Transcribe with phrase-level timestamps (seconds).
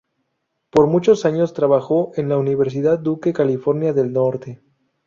[0.71, 4.59] Por muchos años trabajó en la Universidad Duke, Carolina del Norte.